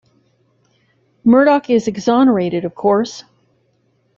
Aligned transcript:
Murdoch 1.23 1.69
is 1.69 1.87
exonerated, 1.87 2.65
of 2.65 2.73
course. 2.73 3.23